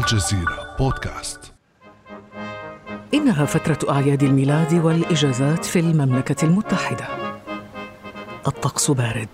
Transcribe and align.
الجزيرة 0.00 0.76
بودكاست 0.78 1.52
إنها 3.14 3.44
فترة 3.44 3.92
أعياد 3.92 4.22
الميلاد 4.22 4.74
والإجازات 4.74 5.64
في 5.64 5.80
المملكة 5.80 6.44
المتحدة. 6.44 7.08
الطقس 8.46 8.90
بارد، 8.90 9.28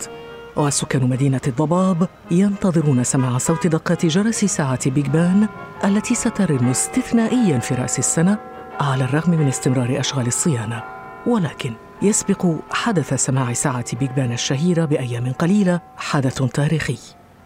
وسكان 0.56 1.08
مدينة 1.08 1.40
الضباب 1.46 2.08
ينتظرون 2.30 3.04
سماع 3.04 3.38
صوت 3.38 3.66
دقات 3.66 4.06
جرس 4.06 4.44
ساعة 4.44 4.90
بيج 4.90 5.06
بن 5.06 5.48
التي 5.84 6.15
سترن 6.15 6.69
استثنائيا 6.69 7.58
في 7.58 7.74
رأس 7.74 7.98
السنة 7.98 8.38
على 8.80 9.04
الرغم 9.04 9.30
من 9.30 9.48
استمرار 9.48 10.01
أشغال 10.01 10.26
الصيانة. 10.26 10.85
ولكن 11.26 11.72
يسبق 12.03 12.46
حدث 12.71 13.14
سماع 13.14 13.53
ساعة 13.53 13.96
بيج 13.96 14.10
بن 14.10 14.33
الشهيرة 14.33 14.85
بأيام 14.85 15.33
قليلة 15.33 15.80
حدث 15.96 16.42
تاريخي 16.42 16.98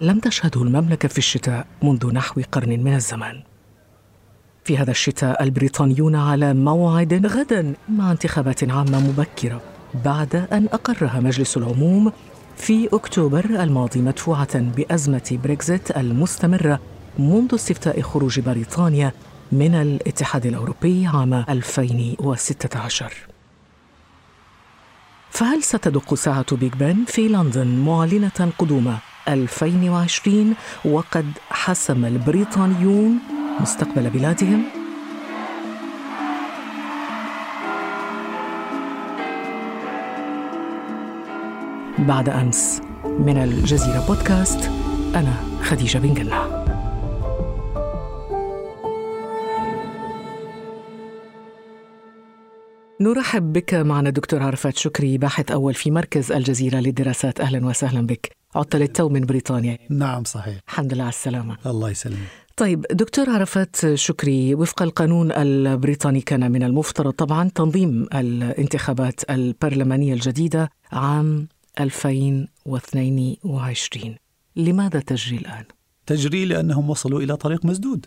لم 0.03 0.19
تشهده 0.19 0.63
المملكة 0.63 1.09
في 1.09 1.19
الشتاء 1.19 1.67
منذ 1.83 2.13
نحو 2.13 2.41
قرن 2.53 2.69
من 2.69 2.95
الزمان. 2.95 3.43
في 4.65 4.79
هذا 4.79 4.91
الشتاء 4.91 5.43
البريطانيون 5.43 6.17
على 6.17 6.55
موعد 6.55 7.27
غدا 7.27 7.75
مع 7.89 8.13
انتخابات 8.13 8.71
عامة 8.71 9.01
مبكرة 9.01 9.61
بعد 10.05 10.37
أن 10.37 10.69
أقرها 10.73 11.21
مجلس 11.21 11.57
العموم 11.57 12.13
في 12.57 12.89
أكتوبر 12.93 13.45
الماضي 13.45 14.01
مدفوعة 14.01 14.59
بأزمة 14.59 15.39
بريكزيت 15.45 15.97
المستمرة 15.97 16.81
منذ 17.19 17.55
استفتاء 17.55 18.01
خروج 18.01 18.41
بريطانيا 18.41 19.13
من 19.53 19.75
الاتحاد 19.75 20.47
الأوروبي 20.47 21.07
عام 21.07 21.35
2016 21.35 23.13
فهل 25.31 25.63
ستدق 25.63 26.15
ساعة 26.15 26.57
بيج 26.57 26.73
بان 26.73 27.05
في 27.05 27.29
لندن 27.29 27.67
معلنة 27.67 28.53
قدوم 28.59 28.99
2020 29.29 30.55
وقد 30.85 31.33
حسم 31.51 32.05
البريطانيون 32.05 33.19
مستقبل 33.61 34.11
بلادهم؟ 34.11 34.63
بعد 41.99 42.29
أمس 42.29 42.81
من 43.05 43.37
الجزيرة 43.37 44.07
بودكاست 44.07 44.71
أنا 45.15 45.35
خديجة 45.63 45.99
بن 45.99 46.15
جنة 46.15 46.61
نرحب 53.01 53.53
بك 53.53 53.75
معنا 53.75 54.11
دكتور 54.11 54.43
عرفات 54.43 54.77
شكري 54.77 55.19
باحث 55.19 55.51
أول 55.51 55.75
في 55.75 55.91
مركز 55.91 56.33
الجزيرة 56.33 56.77
للدراسات. 56.77 57.41
أهلا 57.41 57.67
وسهلا 57.67 58.07
بك. 58.07 58.40
عدت 58.55 58.77
للتو 58.77 59.09
من 59.09 59.21
بريطانيا. 59.21 59.79
نعم 59.91 60.25
صحيح. 60.25 60.61
الحمد 60.69 60.95
لله 60.95 61.03
على 61.03 61.13
السلامة. 61.13 61.57
الله 61.67 61.91
يسلمك. 61.91 62.29
طيب 62.57 62.87
دكتور 62.91 63.31
عرفات 63.31 63.95
شكري. 63.95 64.55
وفق 64.55 64.83
القانون 64.83 65.33
البريطاني 65.33 66.21
كان 66.21 66.53
من 66.53 66.63
المفترض 66.63 67.13
طبعا 67.13 67.49
تنظيم 67.49 68.07
الانتخابات 68.15 69.31
البرلمانية 69.31 70.15
الجديدة 70.15 70.71
عام 70.93 71.49
2022 71.81 74.17
لماذا 74.57 75.01
تجري 75.01 75.37
الآن؟ 75.37 75.65
تجري 76.07 76.45
لأنهم 76.45 76.91
وصلوا 76.91 77.21
إلى 77.21 77.37
طريق 77.37 77.65
مسدود. 77.65 78.07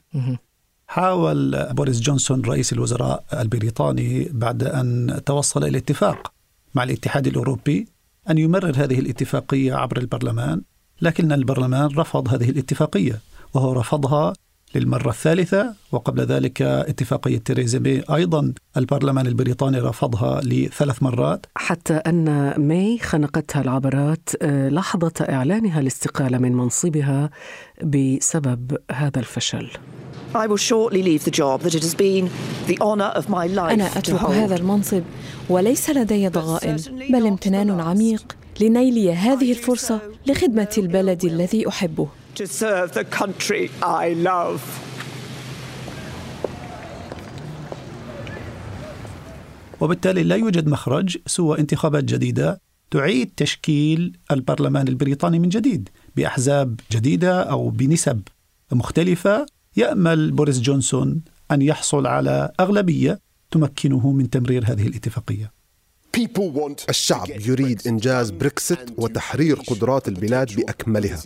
حاول 0.87 1.67
بوريس 1.73 1.99
جونسون 1.99 2.41
رئيس 2.41 2.73
الوزراء 2.73 3.23
البريطاني 3.33 4.29
بعد 4.31 4.63
أن 4.63 5.21
توصل 5.25 5.63
إلى 5.63 5.77
اتفاق 5.77 6.33
مع 6.75 6.83
الاتحاد 6.83 7.27
الأوروبي 7.27 7.87
أن 8.29 8.37
يمرر 8.37 8.73
هذه 8.75 8.99
الاتفاقية 8.99 9.73
عبر 9.73 9.97
البرلمان 9.97 10.61
لكن 11.01 11.31
البرلمان 11.31 11.89
رفض 11.97 12.27
هذه 12.33 12.49
الاتفاقية 12.49 13.19
وهو 13.53 13.73
رفضها 13.73 14.33
للمرة 14.75 15.09
الثالثة 15.09 15.73
وقبل 15.91 16.21
ذلك 16.21 16.61
اتفاقية 16.61 17.37
تيريزا 17.37 17.79
مي 17.79 18.03
أيضا 18.15 18.53
البرلمان 18.77 19.27
البريطاني 19.27 19.79
رفضها 19.79 20.41
لثلاث 20.41 21.03
مرات. 21.03 21.45
حتى 21.55 21.93
أن 21.93 22.53
ماي 22.57 22.97
خنقتها 22.97 23.61
العبرات 23.61 24.29
آه، 24.41 24.69
لحظة 24.69 25.13
إعلانها 25.29 25.79
الاستقالة 25.79 26.37
من 26.37 26.51
منصبها 26.53 27.29
بسبب 27.83 28.77
هذا 28.91 29.19
الفشل. 29.19 29.69
I 30.35 30.47
will 30.47 30.57
shortly 30.57 31.03
leave 31.03 31.23
the 31.25 31.31
job 31.31 31.61
that 31.61 31.75
it 31.75 31.83
has 31.83 31.93
been 31.93 32.29
the 32.67 32.77
honour 32.81 33.11
of 33.19 33.29
my 33.29 33.45
life 33.47 33.71
أنا 33.73 33.97
أترك. 33.97 34.21
هذا 34.21 34.55
المنصب 34.55 35.03
وليس 35.49 35.89
لدي 35.89 36.27
ضغائن 36.27 36.75
بل 37.09 37.27
امتنان 37.27 37.79
عميق 37.79 38.35
لنيل 38.61 39.09
هذه 39.09 39.51
الفرصة 39.51 40.01
لخدمة 40.27 40.69
البلد 40.77 41.25
الذي 41.25 41.67
أحبه 41.67 42.07
to 42.35 42.45
serve 42.45 42.91
the 42.93 43.03
country 43.03 43.69
I 43.83 44.13
love. 44.25 44.61
وبالتالي 49.81 50.23
لا 50.23 50.35
يوجد 50.35 50.67
مخرج 50.67 51.17
سوى 51.27 51.59
انتخابات 51.59 52.03
جديدة 52.03 52.61
تعيد 52.91 53.31
تشكيل 53.37 54.17
البرلمان 54.31 54.87
البريطاني 54.87 55.39
من 55.39 55.49
جديد 55.49 55.89
بأحزاب 56.15 56.79
جديدة 56.91 57.41
أو 57.41 57.69
بنسب 57.69 58.21
مختلفة 58.71 59.45
يأمل 59.75 60.31
بوريس 60.31 60.61
جونسون 60.61 61.21
أن 61.51 61.61
يحصل 61.61 62.07
على 62.07 62.51
أغلبية 62.59 63.19
تمكنه 63.51 64.11
من 64.11 64.29
تمرير 64.29 64.63
هذه 64.65 64.87
الاتفاقية 64.87 65.51
الشعب 66.89 67.29
يريد 67.29 67.87
إنجاز 67.87 68.31
بريكسيت 68.31 68.79
وتحرير 68.97 69.55
قدرات 69.55 70.07
البلاد 70.07 70.55
بأكملها 70.55 71.21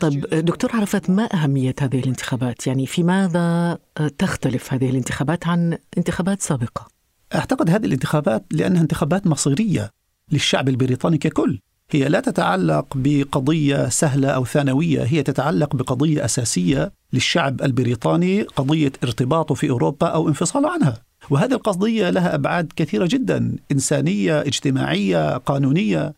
طيب 0.00 0.26
دكتور 0.26 0.70
عرفات 0.76 1.10
ما 1.10 1.34
أهمية 1.34 1.74
هذه 1.80 1.98
الانتخابات؟ 1.98 2.66
يعني 2.66 2.86
في 2.86 3.02
ماذا 3.02 3.78
تختلف 4.18 4.72
هذه 4.72 4.90
الانتخابات 4.90 5.46
عن 5.46 5.78
انتخابات 5.98 6.40
سابقة؟ 6.40 6.88
أعتقد 7.34 7.70
هذه 7.70 7.86
الانتخابات 7.86 8.44
لأنها 8.50 8.82
انتخابات 8.82 9.26
مصيرية 9.26 9.90
للشعب 10.32 10.68
البريطاني 10.68 11.18
ككل 11.18 11.60
هي 11.90 12.08
لا 12.08 12.20
تتعلق 12.20 12.86
بقضية 12.94 13.88
سهلة 13.88 14.28
أو 14.28 14.44
ثانوية 14.44 15.02
هي 15.02 15.22
تتعلق 15.22 15.76
بقضية 15.76 16.24
أساسية 16.24 16.92
للشعب 17.12 17.62
البريطاني 17.62 18.42
قضية 18.42 18.92
ارتباطه 19.04 19.54
في 19.54 19.70
أوروبا 19.70 20.06
أو 20.06 20.28
انفصاله 20.28 20.70
عنها. 20.70 21.02
وهذه 21.30 21.52
القضية 21.52 22.10
لها 22.10 22.34
أبعاد 22.34 22.72
كثيرة 22.76 23.06
جدا 23.10 23.56
إنسانية 23.72 24.40
اجتماعية 24.40 25.36
قانونية. 25.36 26.14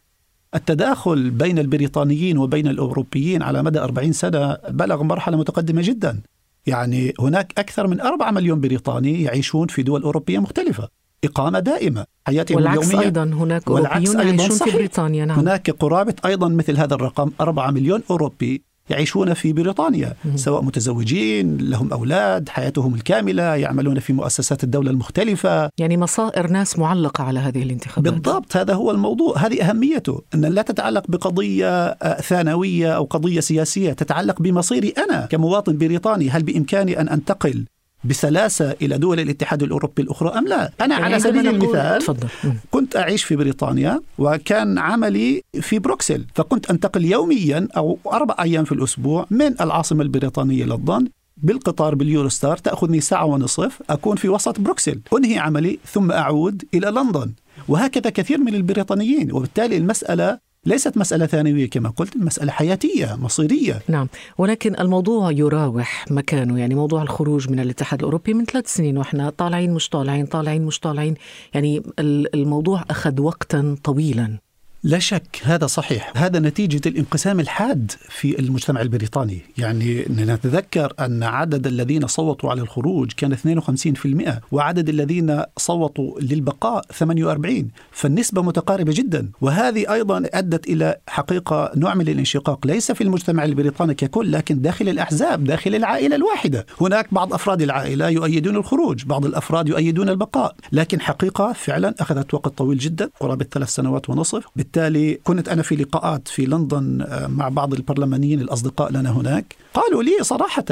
التداخل 0.55 1.31
بين 1.31 1.59
البريطانيين 1.59 2.39
وبين 2.39 2.67
الأوروبيين 2.69 3.43
على 3.43 3.63
مدى 3.63 3.79
40 3.79 4.13
سنة 4.13 4.57
بلغ 4.69 5.03
مرحلة 5.03 5.37
متقدمة 5.37 5.83
جدا. 5.83 6.21
يعني 6.67 7.15
هناك 7.21 7.53
أكثر 7.59 7.87
من 7.87 8.01
4 8.01 8.31
مليون 8.31 8.61
بريطاني 8.61 9.23
يعيشون 9.23 9.67
في 9.67 9.83
دول 9.83 10.03
أوروبية 10.03 10.39
مختلفة. 10.39 10.89
إقامة 11.25 11.59
دائمة 11.59 12.05
حياتهم 12.27 12.57
والعكس 12.57 12.89
اليومية. 12.89 13.07
أيضا 13.07 13.25
هناك 13.25 13.69
أوروبيون 13.69 13.97
أيضاً 13.97 14.23
يعيشون 14.23 14.49
في 14.49 14.55
صحيح. 14.55 14.75
بريطانيا 14.75 15.25
نعم. 15.25 15.39
هناك 15.39 15.71
قرابة 15.71 16.15
أيضا 16.27 16.49
مثل 16.49 16.77
هذا 16.77 16.95
الرقم 16.95 17.31
4 17.41 17.71
مليون 17.71 18.03
أوروبي 18.11 18.69
يعيشون 18.91 19.35
في 19.35 19.53
بريطانيا 19.53 20.15
سواء 20.35 20.63
متزوجين 20.63 21.57
لهم 21.57 21.93
أولاد 21.93 22.49
حياتهم 22.49 22.95
الكاملة 22.95 23.43
يعملون 23.43 23.99
في 23.99 24.13
مؤسسات 24.13 24.65
الدولة 24.65 24.91
المختلفة. 24.91 25.71
يعني 25.79 25.97
مصائر 25.97 26.51
ناس 26.51 26.79
معلقة 26.79 27.25
على 27.25 27.41
هذه 27.41 27.63
الانتخابات. 27.63 28.13
بالضبط 28.13 28.57
هذا 28.57 28.75
هو 28.75 28.91
الموضوع. 28.91 29.39
هذه 29.39 29.71
أهميته 29.71 30.23
أن 30.35 30.41
لا 30.41 30.63
تتعلق 30.63 31.05
بقضية 31.09 31.69
آه، 31.69 32.21
ثانوية 32.21 32.97
أو 32.97 33.05
قضية 33.05 33.41
سياسية 33.41 33.93
تتعلق 33.93 34.43
بمصيري 34.43 34.89
أنا 34.89 35.27
كمواطن 35.27 35.79
بريطاني. 35.79 36.31
هل 36.31 36.43
بإمكاني 36.43 37.01
أن 37.01 37.09
أنتقل 37.09 37.65
بسلاسة 38.09 38.75
إلى 38.83 38.99
دول 38.99 39.21
الاتحاد 39.21 39.63
الأوروبي 39.63 40.03
الأخرى 40.03 40.39
أم 40.39 40.49
لا؟ 40.49 40.73
أنا 40.81 40.95
يعني 40.95 41.05
على 41.05 41.21
سبيل 41.21 41.49
المثال 41.49 42.03
تفضل. 42.03 42.29
كنت 42.71 42.97
أعيش 42.97 43.25
في 43.25 43.37
بريطانيا 43.37 44.01
وكان 44.19 44.79
عملي 44.79 45.43
في 45.61 45.79
بروكسل 45.79 46.25
فكنت 46.35 46.71
أنتقل 46.71 47.05
يوميا 47.05 47.69
أو 47.77 47.99
أربع 48.13 48.35
أيام 48.41 48.65
في 48.65 48.73
الأسبوع 48.73 49.27
من 49.31 49.61
العاصمة 49.61 50.03
البريطانية 50.03 50.65
لندن 50.65 51.09
بالقطار 51.37 51.95
باليوروستار 51.95 52.57
تأخذني 52.57 53.01
ساعة 53.01 53.25
ونصف 53.25 53.83
أكون 53.91 54.17
في 54.17 54.29
وسط 54.29 54.61
بروكسل. 54.61 55.01
أنهي 55.17 55.39
عملي 55.39 55.79
ثم 55.93 56.13
أعود 56.13 56.65
إلى 56.75 56.91
لندن. 56.91 57.33
وهكذا 57.69 58.11
كثير 58.11 58.39
من 58.39 58.55
البريطانيين 58.55 59.33
وبالتالي 59.33 59.77
المسألة 59.77 60.39
ليست 60.67 60.97
مسألة 60.99 61.27
ثانوية 61.27 61.71
كما 61.71 61.89
قلت 61.89 62.17
مسألة 62.17 62.53
حياتية 62.53 63.17
مصيرية. 63.21 63.83
نعم. 63.89 64.09
ولكن 64.39 64.81
الموضوع 64.81 65.31
يراوح 65.31 66.05
مكانه 66.11 66.59
يعني 66.61 66.75
موضوع 66.75 67.03
الخروج 67.03 67.51
من 67.51 67.61
الاتحاد 67.61 67.99
الأوروبي 67.99 68.35
من 68.35 68.45
ثلاث 68.45 68.75
سنين 68.75 68.99
وإحنا 68.99 69.31
طالعين 69.31 69.73
مش 69.75 69.89
طالعين 69.89 70.27
طالعين 70.27 70.63
مش 70.63 70.81
طالعين. 70.81 71.15
يعني 71.55 71.83
ال- 71.99 72.35
الموضوع 72.35 72.85
أخذ 72.91 73.21
وقتا 73.21 73.77
طويلا. 73.85 74.39
لا 74.83 74.99
شك 74.99 75.41
هذا 75.43 75.67
صحيح. 75.67 76.13
هذا 76.17 76.39
نتيجة 76.39 76.89
الانقسام 76.89 77.41
الحاد 77.41 77.93
في 78.09 78.39
المجتمع 78.39 78.81
البريطاني. 78.81 79.41
يعني 79.59 80.05
نتذكر 80.11 80.93
أن 81.01 81.23
عدد 81.23 81.67
الذين 81.67 82.07
صوتوا 82.07 82.51
على 82.51 82.63
الخروج 82.63 83.13
كان 83.13 83.33
52% 83.33 84.41
وعدد 84.53 84.89
الذين 84.89 85.43
صوتوا 85.57 86.21
للبقاء 86.21 86.85
48 86.93 87.69
فالنسبة 87.93 88.43
متقاربة 88.43 88.93
جدا 88.97 89.31
وهذه 89.41 89.93
أيضا 89.93 90.23
أدت 90.35 90.69
إلى 90.69 90.97
حقيقة 91.09 91.73
نوع 91.77 91.95
من 91.95 92.09
الانشقاق 92.09 92.67
ليس 92.67 92.93
في 92.93 93.01
المجتمع 93.01 93.45
البريطاني 93.45 93.95
ككل 93.95 94.33
لكن 94.33 94.63
داخل 94.63 94.89
الأحزاب 94.89 95.45
داخل 95.45 95.75
العائلة 95.75 96.17
الواحدة. 96.17 96.67
هناك 96.81 97.15
بعض 97.15 97.35
أفراد 97.35 97.63
العائلة 97.63 98.09
يؤيدون 98.09 98.57
الخروج 98.57 99.05
بعض 99.05 99.27
الأفراد 99.27 99.69
يؤيدون 99.69 100.09
البقاء. 100.09 100.55
لكن 100.73 101.01
حقيقة 101.01 101.53
فعلا 101.53 101.95
أخذت 102.01 102.35
وقت 102.35 102.59
طويل 102.59 102.79
جدا 102.79 103.11
قرابة 103.21 103.47
ثلاث 103.53 103.69
سنوات 103.69 104.11
ونصف. 104.11 104.45
بالتالي 104.57 104.78
كنت 105.25 105.49
أنا 105.49 105.63
في 105.63 105.77
لقاءات 105.77 106.29
في 106.29 106.47
لندن 106.47 107.03
آه، 107.03 107.27
مع 107.27 107.49
بعض 107.49 107.75
البرلمانيين 107.75 108.41
الأصدقاء 108.41 108.93
لنا 108.93 109.11
هناك. 109.11 109.57
قالوا 109.75 110.03
لي 110.03 110.13
صراحة 110.23 110.65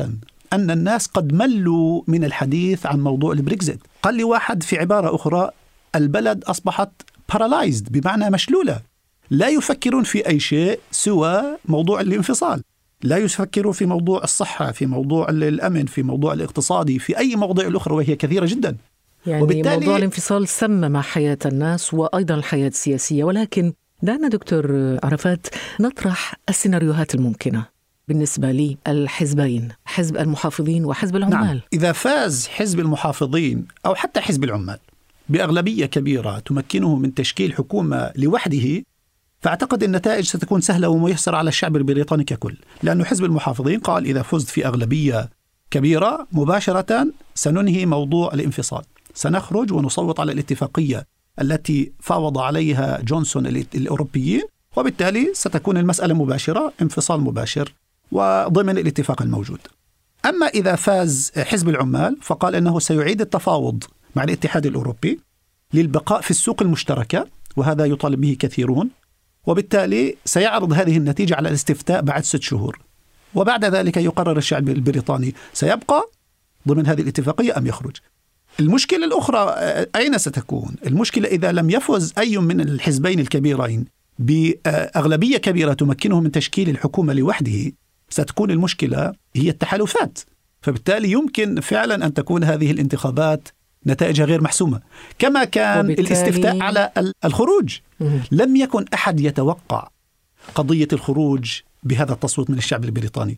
أن 0.53 0.71
الناس 0.71 1.07
قد 1.07 1.33
ملوا 1.33 2.03
من 2.07 2.25
الحديث 2.25 2.87
عن 2.87 3.01
موضوع 3.01 3.33
البريكزيت. 3.33 3.81
قال 4.03 4.15
لي 4.15 4.25
واحد 4.25 4.63
في 4.63 4.79
عبارة 4.79 5.15
أخرى 5.15 5.51
البلد 5.95 6.45
أصبحت 6.45 6.91
paralyzed 7.33 7.93
بمعنى 7.93 8.31
مشلولة. 8.31 8.81
لا 9.31 9.49
يفكرون 9.49 10.03
في 10.03 10.29
أي 10.29 10.41
شيء 10.41 10.81
سوى 10.91 11.43
موضوع 11.65 12.01
الانفصال. 12.01 12.63
لا 13.03 13.17
يفكروا 13.17 13.73
في 13.73 13.87
موضوع 13.87 14.25
الصحة 14.25 14.73
في 14.73 14.87
موضوع 14.87 15.29
الأمن 15.29 15.87
في 15.87 16.03
موضوع 16.03 16.33
الاقتصادي 16.33 16.99
في 16.99 17.19
أي 17.19 17.37
مواضيع 17.37 17.67
الأخرى 17.69 17.95
وهي 17.95 18.17
كثيرة 18.17 18.47
جدا. 18.47 18.77
يعني 19.27 19.43
وبالتالي 19.43 19.77
موضوع 19.77 19.97
الانفصال 19.97 20.49
سمم 20.49 20.97
حياة 20.97 21.39
الناس 21.47 21.95
وأيضا 21.95 22.35
الحياة 22.35 22.69
السياسية 22.69 23.25
ولكن 23.25 23.73
دعنا 24.03 24.29
دكتور 24.29 24.97
عرفات 25.05 25.47
نطرح 25.81 26.35
السيناريوهات 26.49 27.15
الممكنة 27.15 27.67
بالنسبة 28.09 28.77
للحزبين 28.89 29.69
حزب 29.85 30.17
المحافظين 30.17 30.85
وحزب 30.85 31.17
العمال 31.17 31.47
نعم. 31.47 31.61
إذا 31.73 31.93
فاز 31.93 32.47
حزب 32.47 32.81
المحافظين 32.81 33.67
أو 33.87 33.95
حتى 33.95 34.21
حزب 34.21 34.45
العمال 34.45 34.79
بأغلبية 35.29 35.87
كبيرة 35.87 36.39
تمكنه 36.39 36.97
من 36.97 37.15
تشكيل 37.15 37.55
حكومة 37.55 38.13
لوحده 38.17 38.85
فأعتقد 39.41 39.83
النتائج 39.83 40.25
ستكون 40.25 40.61
سهلة 40.61 40.89
وميسرة 40.89 41.37
على 41.37 41.49
الشعب 41.49 41.77
البريطاني 41.77 42.25
ككل 42.25 42.57
لأن 42.83 43.05
حزب 43.05 43.25
المحافظين 43.25 43.81
قال 43.81 44.07
إذا 44.07 44.23
فزت 44.23 44.49
في 44.49 44.67
أغلبية 44.67 45.31
كبيرة 45.71 46.27
مباشرة 46.33 47.07
سننهي 47.35 47.87
موضوع 47.87 48.35
الانفصال 48.35 48.83
سنخرج 49.15 49.73
ونصوت 49.73 50.21
على 50.21 50.33
الاتفاقية 50.33 51.07
التي 51.41 51.93
فاوض 52.01 52.39
عليها 52.39 53.01
جونسون 53.01 53.47
الأوروبيين 53.47 54.43
وبالتالي 54.77 55.31
ستكون 55.35 55.77
المسألة 55.77 56.15
مباشرة 56.15 56.73
انفصال 56.83 57.21
مباشر 57.21 57.73
وضمن 58.13 58.79
الاتفاق 58.79 59.23
الموجود. 59.23 59.59
أما 60.27 60.47
إذا 60.47 60.77
فاز 60.77 61.33
حزب 61.37 61.69
العمال 61.69 62.17
فقال 62.23 62.55
أنه 62.55 62.79
سيعيد 62.79 63.21
التفاوض 63.21 63.85
مع 64.17 64.25
الاتحاد 64.25 64.67
الأوروبي 64.67 65.21
للبقاء 65.75 66.21
في 66.21 66.31
السوق 66.31 66.63
المشتركة 66.63 67.27
وهذا 67.57 67.85
يطالب 67.85 68.21
به 68.21 68.37
كثيرون 68.39 68.91
وبالتالي 69.47 70.17
سيعرض 70.25 70.73
هذه 70.73 70.97
النتيجة 70.97 71.35
على 71.35 71.49
الاستفتاء 71.49 72.03
بعد 72.03 72.25
ست 72.25 72.43
شهور. 72.43 72.79
وبعد 73.35 73.65
ذلك 73.65 73.97
يقرر 73.97 74.39
الشعب 74.39 74.69
البريطاني 74.69 75.35
سيبقى 75.53 76.11
ضمن 76.69 76.87
هذه 76.87 77.01
الاتفاقية 77.01 77.59
أم 77.59 77.67
يخرج. 77.67 77.97
المشكلة 78.61 79.05
الأخرى 79.05 79.39
آه، 79.39 79.89
أين 79.97 80.19
ستكون؟ 80.19 80.77
المشكلة 80.87 81.29
إذا 81.29 81.53
لم 81.53 81.71
يفز 81.71 82.13
أي 82.19 82.39
من 82.39 82.61
الحزبين 82.61 83.21
الكبيرين 83.21 83.85
بأغلبية 84.19 85.37
كبيرة 85.37 85.73
تمكنه 85.73 86.21
من 86.21 86.33
تشكيل 86.33 86.69
الحكومة 86.69 87.13
لوحده 87.13 87.73
ستكون 88.09 88.51
المشكلة 88.51 89.13
هي 89.37 89.49
التحالفات 89.49 90.19
فبالتالي 90.63 91.11
يمكن 91.11 91.61
فعلا 91.61 92.07
أن 92.07 92.15
تكون 92.15 92.45
هذه 92.45 92.71
الانتخابات 92.71 93.49
نتائجها 93.87 94.25
غير 94.25 94.43
محسومة 94.43 94.81
كما 95.19 95.45
كان. 95.45 95.91
الاستفتاء 95.91 96.61
على 96.61 96.91
الخروج 97.25 97.79
لم 98.33 98.57
يكن 98.57 98.85
أحد 98.95 99.21
يتوقع 99.21 99.89
قضية 100.55 100.89
الخروج 100.93 101.61
بهذا 101.83 102.13
التصويت 102.13 102.51
من 102.51 102.59
الشعب 102.59 102.85
البريطاني 102.85 103.37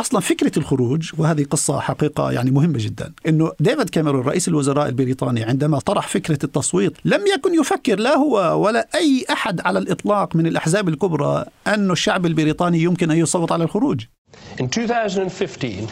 أصلا 0.00 0.20
فكرة 0.20 0.58
الخروج 0.58 1.10
وهذه 1.18 1.44
قصة 1.44 1.80
حقيقة 1.80 2.32
يعني 2.32 2.50
مهمة 2.50 2.78
جدا 2.78 3.12
إنه 3.28 3.52
ديفيد 3.60 3.90
كاميرون 3.90 4.22
رئيس 4.26 4.48
الوزراء 4.48 4.88
البريطاني 4.88 5.42
عندما 5.42 5.78
طرح 5.78 6.08
فكرة 6.08 6.38
التصويت 6.44 6.92
لم 7.04 7.20
يكن 7.34 7.54
يفكر 7.54 7.98
لا 7.98 8.16
هو 8.16 8.64
ولا 8.64 8.88
أي 8.94 9.24
أحد 9.30 9.60
على 9.60 9.78
الإطلاق 9.78 10.36
من 10.36 10.46
الأحزاب 10.46 10.88
الكبرى 10.88 11.44
أن 11.66 11.90
الشعب 11.90 12.26
البريطاني 12.26 12.82
يمكن 12.82 13.10
أن 13.10 13.16
يصوت 13.16 13.52
على 13.52 13.64
الخروج. 13.64 14.04
In 14.60 14.68
2015 14.78 15.88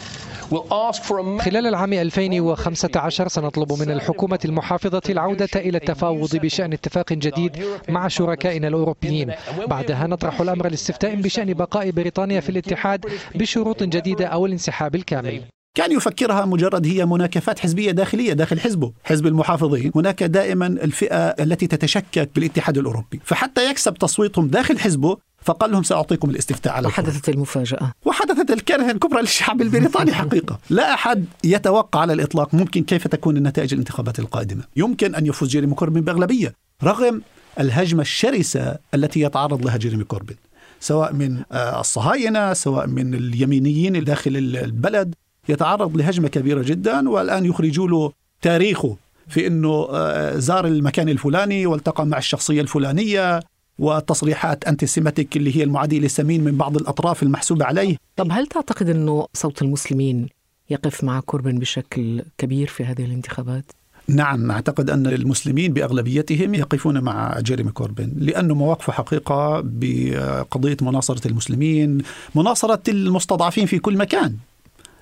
خلال 1.39 1.67
العام 1.67 1.93
2015 1.93 3.27
سنطلب 3.27 3.73
من 3.73 3.91
الحكومة 3.91 4.39
المحافظة 4.45 5.01
العودة 5.09 5.49
إلى 5.55 5.77
التفاوض 5.77 6.35
بشأن 6.35 6.73
اتفاق 6.73 7.13
جديد 7.13 7.63
مع 7.89 8.07
شركائنا 8.07 8.67
الأوروبيين. 8.67 9.33
بعدها 9.67 10.07
نطرح 10.07 10.41
الأمر 10.41 10.67
لاستفتاء 10.67 11.15
بشأن 11.15 11.53
بقاء 11.53 11.91
بريطانيا 11.91 12.39
في 12.39 12.49
الاتحاد 12.49 13.05
بشروط 13.35 13.83
جديدة 13.83 14.25
أو 14.25 14.45
الانسحاب 14.45 14.95
الكامل. 14.95 15.41
كان 15.75 15.91
يفكرها 15.91 16.45
مجرد 16.45 16.87
هي 16.87 17.05
مناكفات 17.05 17.59
حزبية 17.59 17.91
داخلية 17.91 18.33
داخل 18.33 18.59
حزبه 18.59 18.91
حزب 19.03 19.27
المحافظين. 19.27 19.91
هناك 19.95 20.23
دائما 20.23 20.67
الفئة 20.67 21.17
التي 21.17 21.67
تتشكك 21.67 22.29
بالاتحاد 22.35 22.77
الأوروبي. 22.77 23.19
فحتى 23.23 23.69
يكسب 23.69 23.93
تصويتهم 23.93 24.47
داخل 24.47 24.79
حزبه 24.79 25.17
فقال 25.45 25.71
لهم 25.71 25.83
سأعطيكم 25.83 26.29
الاستفتاء 26.29 26.73
على 26.73 26.87
وحدثت 26.87 27.29
المفاجأة. 27.29 27.93
وحدثت 28.05 28.51
الكارثة 28.51 28.91
الكبرى 28.91 29.21
للشعب 29.21 29.61
البريطاني 29.61 30.13
حقيقة. 30.23 30.59
لا 30.69 30.93
أحد 30.93 31.25
يتوقع 31.43 31.99
على 31.99 32.13
الإطلاق. 32.13 32.53
ممكن 32.53 32.83
كيف 32.83 33.07
تكون 33.07 33.37
النتائج 33.37 33.73
الانتخابات 33.73 34.19
القادمة. 34.19 34.63
يمكن 34.75 35.15
أن 35.15 35.25
يفوز 35.25 35.49
جيريمي 35.49 35.75
كوربين 35.75 36.03
بأغلبية 36.03 36.53
رغم 36.83 37.21
الهجمة 37.59 38.01
الشرسة 38.01 38.77
التي 38.93 39.19
يتعرض 39.19 39.65
لها 39.65 39.77
جيريمي 39.77 40.03
كوربين 40.03 40.37
سواء 40.79 41.13
من 41.13 41.41
آه، 41.51 41.79
الصهاينة 41.79 42.53
سواء 42.53 42.87
من 42.87 43.13
اليمينيين 43.13 44.03
داخل 44.03 44.37
البلد. 44.37 45.15
يتعرض 45.49 45.97
لهجمة 45.97 46.27
كبيرة 46.27 46.61
جدا 46.63 47.09
والآن 47.09 47.45
يخرجوا 47.45 47.87
له 47.87 48.11
تاريخه 48.41 48.97
في 49.29 49.47
إنه 49.47 49.87
آه، 49.91 50.37
زار 50.37 50.67
المكان 50.67 51.09
الفلاني 51.09 51.65
والتقى 51.65 52.05
مع 52.05 52.17
الشخصية 52.17 52.61
الفلانية. 52.61 53.39
وتصريحات 53.79 54.65
anti-Semitic 54.65 55.37
اللي 55.37 55.57
هي 55.57 55.63
المعاديه 55.63 55.99
للسمين 55.99 56.43
من 56.43 56.57
بعض 56.57 56.77
الأطراف 56.77 57.23
المحسوبة 57.23 57.65
عليه. 57.65 57.97
طب 58.15 58.27
هل 58.31 58.47
تعتقد 58.47 58.89
إنه 58.89 59.27
صوت 59.33 59.61
المسلمين 59.61 60.29
يقف 60.69 61.03
مع 61.03 61.19
كوربن 61.19 61.59
بشكل 61.59 62.21
كبير 62.37 62.67
في 62.67 62.83
هذه 62.83 63.05
الانتخابات؟ 63.05 63.65
نعم 64.07 64.51
أعتقد 64.51 64.89
أن 64.89 65.07
المسلمين 65.07 65.73
بأغلبيتهم 65.73 66.53
يقفون 66.55 67.01
مع 67.01 67.39
جيريمي 67.39 67.71
كوربين 67.71 68.13
لأنه 68.17 68.55
مواقفه 68.55 68.93
حقيقة 68.93 69.61
بقضية 69.65 70.77
مناصرة 70.81 71.27
المسلمين 71.27 71.97
مناصرة 72.35 72.81
المستضعفين 72.87 73.65
في 73.65 73.79
كل 73.79 73.97
مكان 73.97 74.35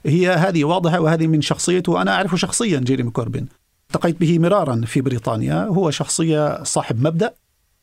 هي 0.06 0.29
هذه 0.29 0.63
واضحة 0.63 0.99
وهذه 0.99 1.28
من 1.28 1.42
شخصيته 1.42 1.92
وأنا 1.92 2.11
أعرفه 2.11 2.37
شخصيا 2.37 2.80
جيريمي 2.80 3.11
كوربين 3.11 3.47
التقيت 3.87 4.19
به 4.19 4.40
مرارا 4.40 4.81
في 4.85 5.01
بريطانيا 5.01 5.63
هو 5.63 5.92
شخصية 5.92 6.63
صاحب 6.63 7.07
مبدأ 7.07 7.33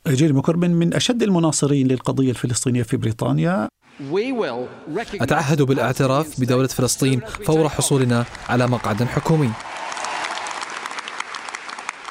جيريمي 0.06 0.40
كوربين 0.40 0.70
من 0.70 0.94
أشد 0.94 1.22
المناصرين 1.22 1.88
للقضية 1.88 2.30
الفلسطينية 2.30 2.82
في 2.82 2.96
بريطانيا. 2.96 3.68
أتعهد 5.14 5.62
بالاعتراف 5.62 6.40
بدولة 6.40 6.66
فلسطين 6.66 7.20
فور 7.20 7.68
حصولنا 7.68 8.24
على 8.48 8.66
مقعد 8.66 9.02
حكومي. 9.02 9.50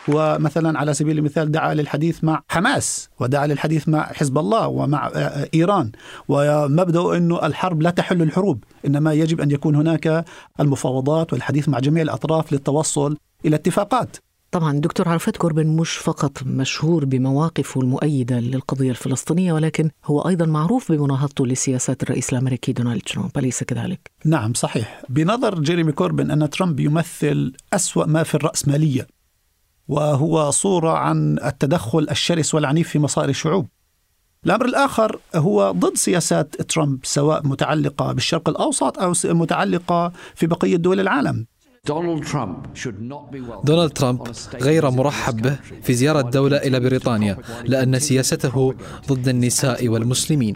ومثلا 0.07 0.79
على 0.79 0.93
سبيل 0.93 1.17
المثال 1.17 1.51
دعا 1.51 1.73
للحديث 1.73 2.23
مع 2.23 2.41
حماس 2.49 3.09
ودعا 3.19 3.47
للحديث 3.47 3.89
مع 3.89 4.03
حزب 4.13 4.37
الله 4.37 4.67
ومع 4.67 5.11
إيران. 5.53 5.91
ومبدأ 6.27 7.17
إنه 7.17 7.45
الحرب 7.45 7.81
لا 7.81 7.89
تحل 7.89 8.21
الحروب 8.21 8.63
إنما 8.85 9.13
يجب 9.13 9.41
أن 9.41 9.51
يكون 9.51 9.75
هناك 9.75 10.25
المفاوضات 10.59 11.33
والحديث 11.33 11.69
مع 11.69 11.79
جميع 11.79 12.03
الأطراف 12.03 12.53
للتوصل 12.53 13.17
إلى 13.45 13.55
اتفاقات. 13.55 14.17
طبعا 14.51 14.79
دكتور 14.79 15.09
عرفات 15.09 15.37
كوربن 15.37 15.67
مش 15.67 15.97
فقط 15.97 16.43
مشهور 16.43 17.05
بمواقفه 17.05 17.81
المؤيدة 17.81 18.39
للقضية 18.39 18.89
الفلسطينية 18.89 19.53
ولكن 19.53 19.89
هو 20.05 20.21
أيضا 20.21 20.45
معروف 20.45 20.91
بمناهضته 20.91 21.47
لسياسات 21.47 22.03
الرئيس 22.03 22.33
الأمريكي 22.33 22.73
دونالد 22.73 23.01
ترامب. 23.01 23.37
أليس 23.37 23.63
كذلك؟ 23.63 24.11
نعم 24.25 24.53
صحيح. 24.53 25.03
بنظر 25.09 25.61
جيريمي 25.61 25.91
كوربن 25.91 26.31
أن 26.31 26.49
ترامب 26.49 26.79
يمثل 26.79 27.53
أسوأ 27.73 28.05
ما 28.05 28.23
في 28.23 28.35
الرأسمالية 28.35 29.07
وهو 29.87 30.51
صورة 30.51 30.97
عن 30.97 31.39
التدخل 31.45 32.07
الشرس 32.11 32.55
والعنيف 32.55 32.89
في 32.89 32.99
مصائر 32.99 33.29
الشعوب. 33.29 33.67
الأمر 34.45 34.65
الآخر 34.65 35.19
هو 35.35 35.71
ضد 35.71 35.95
سياسات 35.95 36.61
ترامب 36.61 36.99
سواء 37.03 37.47
متعلقة 37.47 38.11
بالشرق 38.11 38.49
الأوسط 38.49 38.99
أو 38.99 39.13
متعلقة 39.25 40.11
في 40.35 40.47
بقية 40.47 40.75
دول 40.75 40.99
العالم. 40.99 41.45
دونالد 43.63 43.93
ترامب 43.93 44.21
غير 44.61 44.89
مرحب 44.89 45.41
به 45.41 45.55
في 45.83 45.93
زيارة 45.93 46.21
دولة 46.21 46.57
إلى 46.57 46.79
بريطانيا 46.79 47.37
لأن 47.65 47.99
سياسته 47.99 48.75
ضد 49.07 49.27
النساء 49.27 49.87
والمسلمين. 49.87 50.53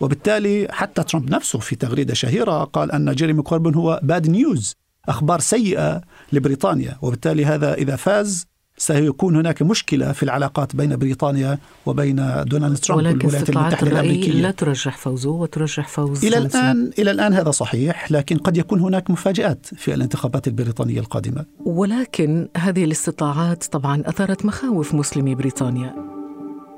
وبالتالي 0.00 0.68
حتى 0.70 1.02
ترامب 1.02 1.30
نفسه 1.30 1.58
في 1.58 1.76
تغريدة 1.76 2.14
شهيرة 2.14 2.64
قال 2.64 2.92
أن 2.92 3.12
جيريمي 3.12 3.42
كوربن 3.42 3.74
هو 3.74 4.00
bad 4.02 4.28
news 4.28 4.74
أخبار 5.08 5.40
سيئة 5.40 6.00
لبريطانيا 6.32 6.98
وبالتالي 7.02 7.44
هذا 7.44 7.74
إذا 7.74 7.96
فاز 7.96 8.46
سيكون 8.78 9.36
هناك 9.36 9.62
مشكلة 9.62 10.12
في 10.12 10.22
العلاقات 10.22 10.76
بين 10.76 10.96
بريطانيا 10.96 11.58
وبين 11.86 12.16
دونالد 12.46 12.76
ترامب 12.76 13.02
ولكن 13.04 13.18
والولايات 13.18 13.50
المتحدة 13.50 13.90
الأمريكية. 13.90 14.32
لا 14.32 14.50
ترجح 14.50 14.96
فوزه 14.96 15.30
وترجح 15.30 15.88
فوز 15.88 16.24
إلى 16.24 16.38
الآن 16.38 16.90
إلى 16.98 17.10
الآن 17.10 17.32
هذا 17.32 17.50
صحيح 17.50 18.12
لكن 18.12 18.36
قد 18.36 18.56
يكون 18.56 18.80
هناك 18.80 19.10
مفاجآت 19.10 19.66
في 19.76 19.94
الانتخابات 19.94 20.48
البريطانية 20.48 21.00
القادمة. 21.00 21.44
ولكن 21.64 22.48
هذه 22.56 22.84
الاستطلاعات 22.84 23.64
طبعا 23.64 24.02
أثارت 24.06 24.44
مخاوف 24.44 24.94
مسلمي 24.94 25.34
بريطانيا. 25.34 25.94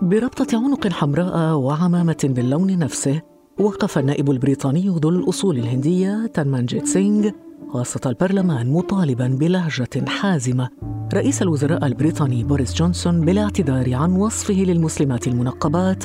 بربطة 0.03 0.47
عنق 0.65 0.89
حمراء 0.89 1.55
وعمامة 1.55 2.17
باللون 2.25 2.79
نفسه 2.79 3.30
وقف 3.61 3.99
النائب 3.99 4.31
البريطاني 4.31 4.89
ذو 4.89 5.09
الأصول 5.09 5.59
الهندية 5.59 6.27
تنمانجيت 6.35 6.87
سينغ 6.87 7.31
وسط 7.75 8.07
البرلمان 8.07 8.73
مطالبا 8.73 9.27
بلهجة 9.41 10.05
حازمة. 10.09 10.69
رئيس 11.15 11.43
الوزراء 11.43 11.87
البريطاني 11.87 12.45
بوريس 12.45 12.75
جونسون 12.75 13.21
بالاعتذار 13.21 13.95
عن 13.95 14.13
وصفه 14.13 14.55
للمسلمات 14.55 15.27
المنقبات 15.27 16.03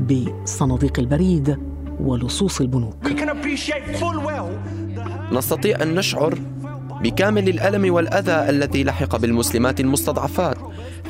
بصناديق 0.00 0.98
البريد 0.98 1.58
ولصوص 2.00 2.60
البنوك. 2.60 2.96
نستطيع 5.32 5.82
أن 5.82 5.94
نشعر 5.94 6.38
بكامل 7.02 7.48
الألم 7.48 7.94
والأذى 7.94 8.50
الذي 8.50 8.84
لحق 8.84 9.16
بالمسلمات 9.16 9.80
المستضعفات 9.80 10.58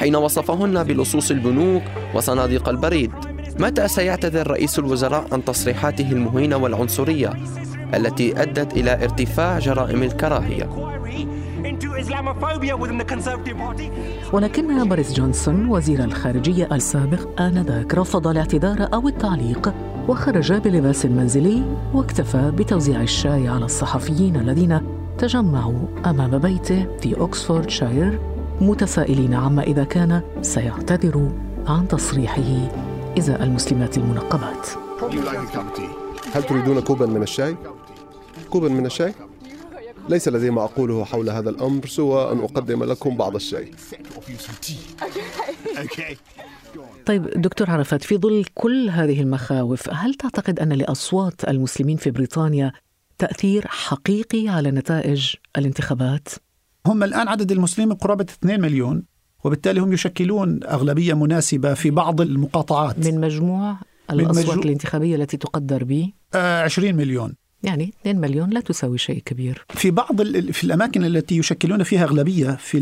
حين 0.00 0.16
وصفهن 0.16 0.84
بلصوص 0.84 1.30
البنوك 1.30 1.82
وصناديق 2.14 2.68
البريد. 2.68 3.10
متى 3.58 3.88
سيعتذر 3.88 4.50
رئيس 4.50 4.78
الوزراء 4.78 5.26
عن 5.32 5.44
تصريحاته 5.44 6.12
المهينة 6.12 6.56
والعنصرية 6.56 7.32
التي 7.94 8.42
أدت 8.42 8.72
إلى 8.72 9.04
ارتفاع 9.04 9.58
جرائم 9.58 10.02
الكراهية؟ 10.02 10.68
ولكن 14.32 14.88
بوريس 14.88 15.12
جونسون 15.12 15.68
وزير 15.68 16.04
الخارجية 16.04 16.68
السابق 16.72 17.40
آنذاك 17.40 17.94
رفض 17.94 18.26
الاعتذار 18.28 18.88
أو 18.94 19.08
التعليق 19.08 19.74
وخرج 20.08 20.52
بلباس 20.52 21.06
منزلي 21.06 21.62
واكتفى 21.94 22.50
بتوزيع 22.50 23.02
الشاي 23.02 23.48
على 23.48 23.64
الصحفيين 23.64 24.36
الذين 24.36 24.80
تجمعوا 25.18 25.86
أمام 26.06 26.38
بيته 26.38 26.86
في 27.00 27.24
أكسفورد 27.24 27.70
شاير 27.70 28.20
متسائلين 28.60 29.34
عما 29.34 29.62
إذا 29.62 29.84
كان 29.84 30.22
سيعتذر 30.42 31.32
عن 31.66 31.88
تصريحه. 31.88 32.93
إزاء 33.18 33.42
المسلمات 33.44 33.98
المنقبات 33.98 34.68
هل 36.34 36.42
تريدون 36.42 36.80
كوبا 36.80 37.06
من 37.06 37.22
الشاي؟ 37.22 37.56
كوبا 38.50 38.68
من 38.68 38.86
الشاي؟ 38.86 39.14
ليس 40.08 40.28
لدي 40.28 40.50
ما 40.50 40.64
أقوله 40.64 41.04
حول 41.04 41.30
هذا 41.30 41.50
الأمر 41.50 41.86
سوى 41.86 42.32
أن 42.32 42.38
أقدم 42.38 42.84
لكم 42.84 43.16
بعض 43.16 43.34
الشاي 43.34 43.70
طيب 47.06 47.30
دكتور 47.42 47.70
عرفات 47.70 48.02
في 48.02 48.16
ظل 48.16 48.44
كل 48.54 48.90
هذه 48.90 49.20
المخاوف 49.20 49.90
هل 49.90 50.14
تعتقد 50.14 50.60
أن 50.60 50.72
لأصوات 50.72 51.48
المسلمين 51.48 51.96
في 51.96 52.10
بريطانيا 52.10 52.72
تأثير 53.18 53.66
حقيقي 53.68 54.48
على 54.48 54.70
نتائج 54.70 55.34
الانتخابات؟ 55.58 56.28
هم 56.86 57.02
الآن 57.02 57.28
عدد 57.28 57.52
المسلمين 57.52 57.92
قرابة 57.92 58.26
2 58.30 58.60
مليون 58.60 59.13
وبالتالي 59.44 59.80
هم 59.80 59.92
يشكلون 59.92 60.60
أغلبية 60.64 61.14
مناسبة 61.14 61.74
في 61.74 61.90
بعض 61.90 62.20
المقاطعات. 62.20 63.06
من 63.06 63.20
مجموع 63.20 63.76
الأصوات 64.10 64.36
مجموع 64.36 64.54
الانتخابية 64.54 65.16
التي 65.16 65.36
تقدر 65.36 65.84
ب 65.84 66.10
20 66.34 66.94
مليون. 66.94 67.34
يعني 67.62 67.92
2 68.00 68.20
مليون 68.20 68.50
لا 68.50 68.60
تساوي 68.60 68.98
شيء 68.98 69.22
كبير. 69.24 69.64
في 69.68 69.90
بعض 69.90 70.22
في 70.52 70.64
الأماكن 70.64 71.04
التي 71.04 71.38
يشكلون 71.38 71.82
فيها 71.82 72.04
أغلبية 72.04 72.50
في 72.50 72.80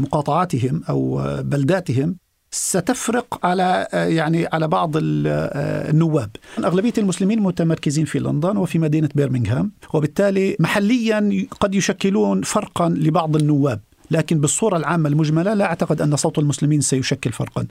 مقاطعاتهم 0.00 0.82
أو 0.88 1.22
بلداتهم 1.42 2.16
ستفرق 2.50 3.46
على 3.46 3.86
يعني 3.92 4.46
على 4.46 4.68
بعض 4.68 4.92
النواب. 4.96 6.30
أغلبية 6.58 6.92
المسلمين 6.98 7.40
متمركزين 7.40 8.04
في 8.04 8.18
لندن 8.18 8.56
وفي 8.56 8.78
مدينة 8.78 9.08
بيرمنغهام 9.14 9.72
وبالتالي 9.94 10.56
محليا 10.60 11.46
قد 11.60 11.74
يشكلون 11.74 12.42
فرقا 12.42 12.88
لبعض 12.88 13.36
النواب. 13.36 13.80
لكن 14.10 14.40
بالصورة 14.40 14.76
العامة 14.76 15.08
المجملة 15.08 15.54
لا 15.54 15.64
أعتقد 15.64 16.02
أن 16.02 16.16
صوت 16.16 16.38
المسلمين 16.38 16.80
سيشكل 16.80 17.32
فرقا 17.32 17.66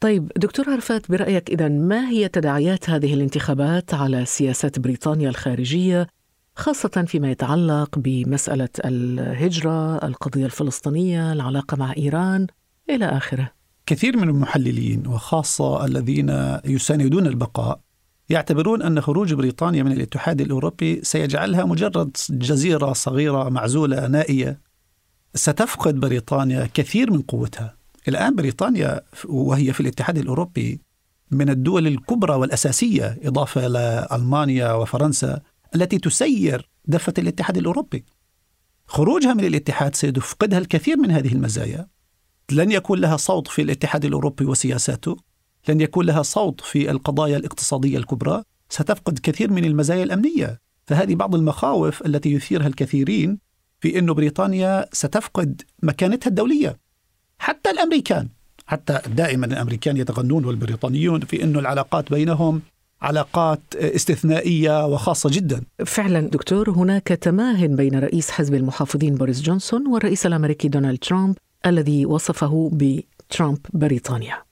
طيب 0.00 0.32
دكتور 0.36 0.70
عرفات 0.70 1.10
برأيك 1.10 1.50
إذا 1.50 1.68
ما 1.68 2.08
هي 2.08 2.28
تداعيات 2.28 2.90
هذه 2.90 3.14
الانتخابات 3.14 3.94
على 3.94 4.24
سياسات 4.24 4.78
بريطانيا 4.78 5.28
الخارجية 5.28 6.06
خاصة 6.56 7.04
فيما 7.06 7.30
يتعلق 7.30 7.98
بمسألة 7.98 8.68
الهجرة، 8.84 10.06
القضية 10.06 10.46
الفلسطينية، 10.46 11.32
العلاقة 11.32 11.76
مع 11.76 11.94
إيران 11.96 12.46
إلى 12.90 13.04
آخره. 13.04 13.52
كثير 13.86 14.16
من 14.16 14.28
المحللين 14.28 15.06
وخاصة 15.06 15.84
الذين 15.84 16.58
يساندون 16.64 17.26
البقاء 17.26 17.80
يعتبرون 18.28 18.82
أن 18.82 19.00
خروج 19.00 19.34
بريطانيا 19.34 19.82
من 19.82 19.92
الاتحاد 19.92 20.40
الأوروبي 20.40 21.00
سيجعلها 21.02 21.64
مجرد 21.64 22.16
جزيرة 22.30 22.92
صغيرة 22.92 23.48
معزولة 23.48 24.06
نائية 24.06 24.60
ستفقد 25.34 26.00
بريطانيا 26.00 26.68
كثير 26.74 27.10
من 27.10 27.22
قوتها. 27.22 27.76
الآن 28.08 28.36
بريطانيا 28.36 29.00
وهي 29.24 29.72
في 29.72 29.80
الاتحاد 29.80 30.18
الأوروبي 30.18 30.80
من 31.30 31.48
الدول 31.48 31.86
الكبرى 31.86 32.34
والأساسية 32.34 33.18
إضافة 33.22 33.68
لألمانيا 33.68 34.72
وفرنسا 34.72 35.40
التي 35.74 35.98
تسير 35.98 36.68
دفة 36.84 37.14
الاتحاد 37.18 37.56
الأوروبي. 37.56 38.04
خروجها 38.86 39.34
من 39.34 39.44
الاتحاد 39.44 39.94
سيفقدها 39.94 40.58
الكثير 40.58 40.96
من 40.96 41.10
هذه 41.10 41.32
المزايا. 41.32 41.86
لن 42.50 42.72
يكون 42.72 42.98
لها 42.98 43.16
صوت 43.16 43.48
في 43.48 43.62
الاتحاد 43.62 44.04
الأوروبي 44.04 44.44
وسياساته. 44.44 45.16
لن 45.68 45.80
يكون 45.80 46.06
لها 46.06 46.22
صوت 46.22 46.60
في 46.60 46.90
القضايا 46.90 47.36
الاقتصادية 47.36 47.98
الكبرى. 47.98 48.42
ستفقد 48.68 49.18
كثير 49.18 49.50
من 49.50 49.64
المزايا 49.64 50.02
الأمنية. 50.02 50.60
فهذه 50.86 51.14
بعض 51.14 51.34
المخاوف 51.34 52.06
التي 52.06 52.32
يثيرها 52.32 52.66
الكثيرين 52.66 53.38
في 53.82 53.98
أن 53.98 54.12
بريطانيا 54.12 54.86
ستفقد 54.92 55.62
مكانتها 55.82 56.28
الدولية 56.28 56.78
حتى 57.38 57.70
الأمريكان 57.70 58.28
حتى 58.66 59.00
دائما 59.06 59.46
الأمريكان 59.46 59.96
يتغنون 59.96 60.44
والبريطانيون 60.44 61.20
في 61.20 61.42
إنه 61.42 61.58
العلاقات 61.58 62.10
بينهم 62.10 62.62
علاقات 63.02 63.60
استثنائية 63.74 64.86
وخاصة 64.86 65.30
جدا. 65.32 65.62
فعلا 65.86 66.20
دكتور 66.20 66.70
هناك 66.70 67.08
تماه 67.08 67.66
بين 67.66 67.98
رئيس 67.98 68.30
حزب 68.30 68.54
المحافظين 68.54 69.14
بوريس 69.14 69.42
جونسون 69.42 69.86
والرئيس 69.86 70.26
الأمريكي 70.26 70.68
دونالد 70.68 70.98
ترامب 70.98 71.36
الذي 71.66 72.06
وصفه 72.06 72.70
بترامب 72.72 73.58
بريطانيا. 73.72 74.42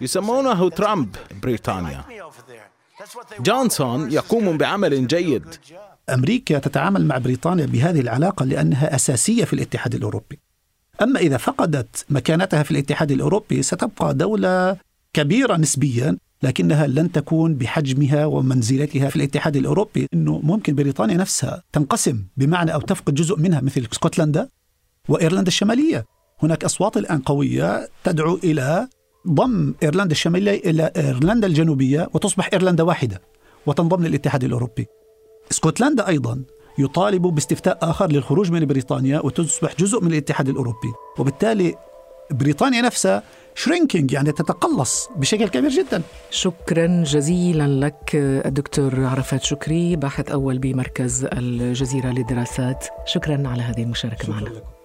يسمونه 0.00 0.70
ترامب 0.70 1.16
بريطانيا. 1.42 2.04
جونسون 3.40 4.12
يقوم 4.12 4.58
بعمل 4.58 5.06
جيد 5.06 5.44
أمريكا 6.10 6.58
تتعامل 6.58 7.06
مع 7.06 7.18
بريطانيا 7.18 7.66
بهذه 7.66 8.00
العلاقة 8.00 8.44
لأنها 8.44 8.94
أساسية 8.94 9.44
في 9.44 9.52
الاتحاد 9.52 9.94
الأوروبي. 9.94 10.38
أما 11.02 11.20
إذا 11.20 11.36
فقدت 11.36 12.06
مكانتها 12.10 12.62
في 12.62 12.70
الاتحاد 12.70 13.10
الأوروبي 13.10 13.62
ستبقى 13.62 14.14
دولة 14.14 14.76
كبيرة 15.12 15.56
نسبيا 15.56 16.16
لكنها 16.42 16.86
لن 16.86 17.12
تكون 17.12 17.54
بحجمها 17.54 18.26
ومنزلتها 18.26 19.08
في 19.08 19.16
الاتحاد 19.16 19.56
الأوروبي 19.56 20.08
إنه 20.14 20.40
ممكن 20.42 20.74
بريطانيا 20.74 21.16
نفسها 21.16 21.62
تنقسم 21.72 22.24
بمعنى 22.36 22.74
أو 22.74 22.80
تفقد 22.80 23.14
جزء 23.14 23.38
منها 23.38 23.60
مثل 23.60 23.86
اسكتلندا 23.92 24.48
وإيرلندا 25.08 25.48
الشمالية. 25.48 26.04
هناك 26.42 26.64
أصوات 26.64 26.96
الآن 26.96 27.18
قوية 27.18 27.88
تدعو 28.04 28.34
إلى 28.44 28.88
ضم 29.28 29.74
إيرلندا 29.82 30.12
الشمالية 30.12 30.70
إلى 30.70 30.90
إيرلندا 30.96 31.46
الجنوبية 31.46 32.08
وتصبح 32.14 32.50
إيرلندا 32.52 32.82
واحدة 32.82 33.22
وتنضم 33.66 34.06
للاتحاد 34.06 34.44
الأوروبي. 34.44 34.86
اسكتلندا 35.50 36.08
أيضا 36.08 36.42
يطالب 36.78 37.22
باستفتاء 37.22 37.78
آخر 37.82 38.12
للخروج 38.12 38.50
من 38.52 38.66
بريطانيا 38.66 39.20
وتصبح 39.20 39.74
جزء 39.78 40.04
من 40.04 40.12
الاتحاد 40.12 40.48
الأوروبي. 40.48 40.92
وبالتالي 41.18 41.74
بريطانيا 42.30 42.82
نفسها 42.82 43.22
شرينكينج 43.54 44.12
يعني 44.12 44.32
تتقلص 44.32 45.08
بشكل 45.16 45.48
كبير 45.48 45.70
جدا. 45.70 46.02
شكرا 46.30 47.04
جزيلا 47.04 47.86
لك 47.86 48.10
الدكتور 48.14 49.04
عرفات 49.04 49.42
شكري 49.44 49.96
باحث 49.96 50.30
أول 50.30 50.58
بمركز 50.58 51.24
الجزيرة 51.32 52.08
للدراسات. 52.08 52.86
شكرا 53.06 53.48
على 53.48 53.62
هذه 53.62 53.82
المشاركة 53.82 54.30
معنا. 54.30 54.75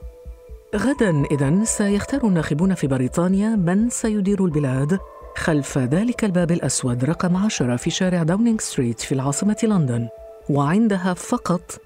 غدا 0.75 1.23
اذا 1.31 1.63
سيختار 1.63 2.27
الناخبون 2.27 2.73
في 2.73 2.87
بريطانيا 2.87 3.49
من 3.55 3.89
سيدير 3.89 4.45
البلاد 4.45 4.99
خلف 5.35 5.77
ذلك 5.77 6.23
الباب 6.23 6.51
الأسود 6.51 7.05
رقم 7.05 7.37
عشرة 7.37 7.75
في 7.75 7.89
شارع 7.89 8.23
داونينغ 8.23 8.59
ستريت 8.59 8.99
في 8.99 9.11
العاصمة 9.11 9.57
لندن. 9.63 10.07
وعندها 10.49 11.13
فقط 11.13 11.81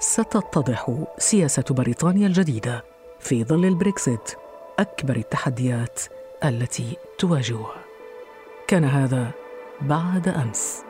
ستتضح 0.00 1.04
سياسة 1.18 1.64
بريطانيا 1.70 2.26
الجديدة 2.26 2.84
في 3.20 3.44
ظل 3.44 3.64
البريكسيت 3.64 4.30
أكبر 4.78 5.16
التحديات 5.16 6.00
التي 6.44 6.96
تواجهها. 7.18 7.84
كان 8.66 8.84
هذا 8.84 9.30
بعد 9.80 10.28
أمس. 10.28 10.87